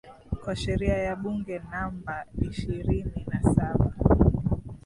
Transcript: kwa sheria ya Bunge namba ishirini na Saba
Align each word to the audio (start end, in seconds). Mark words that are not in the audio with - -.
kwa 0.43 0.55
sheria 0.55 0.97
ya 1.05 1.15
Bunge 1.15 1.61
namba 1.71 2.25
ishirini 2.41 3.25
na 3.31 3.43
Saba 3.43 3.93